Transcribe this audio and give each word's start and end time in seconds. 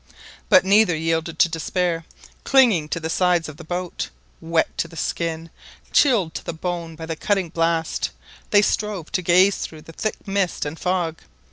But 0.49 0.65
neither 0.65 0.95
yielded 0.97 1.37
to 1.37 1.47
despair; 1.47 2.05
clinging 2.43 2.89
to 2.89 2.99
the 2.99 3.07
sides 3.07 3.47
of 3.47 3.57
the 3.57 3.63
boat, 3.63 4.09
wet 4.41 4.75
to 4.79 4.87
the 4.87 4.97
skin, 4.97 5.51
chilled 5.93 6.33
to 6.33 6.43
the 6.43 6.53
bone 6.53 6.95
by 6.95 7.05
the 7.05 7.15
cutting 7.15 7.49
blast, 7.49 8.09
they 8.49 8.63
strove 8.63 9.11
to 9.11 9.21
gaze 9.21 9.57
through 9.57 9.83
the 9.83 9.93
thick 9.93 10.15
mist 10.27 10.65
and 10.65 10.79
fog. 10.79 11.21